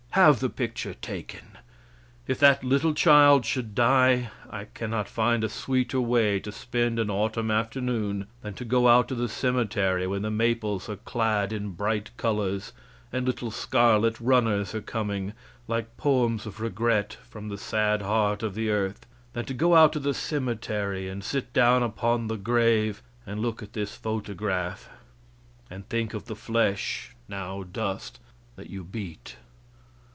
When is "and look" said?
23.25-23.63